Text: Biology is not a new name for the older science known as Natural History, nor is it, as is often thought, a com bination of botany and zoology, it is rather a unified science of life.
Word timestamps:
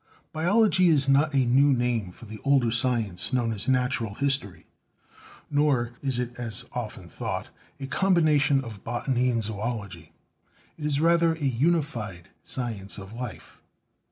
Biology 0.33 0.87
is 0.89 1.07
not 1.07 1.31
a 1.35 1.45
new 1.45 1.71
name 1.73 2.11
for 2.11 2.25
the 2.25 2.39
older 2.43 2.71
science 2.71 3.31
known 3.31 3.53
as 3.53 3.67
Natural 3.67 4.15
History, 4.15 4.65
nor 5.51 5.91
is 6.01 6.17
it, 6.17 6.31
as 6.39 6.63
is 6.63 6.69
often 6.73 7.07
thought, 7.07 7.49
a 7.79 7.85
com 7.85 8.15
bination 8.15 8.63
of 8.63 8.83
botany 8.83 9.29
and 9.29 9.43
zoology, 9.43 10.11
it 10.75 10.87
is 10.87 10.99
rather 10.99 11.33
a 11.33 11.39
unified 11.45 12.29
science 12.41 12.97
of 12.97 13.13
life. 13.13 13.61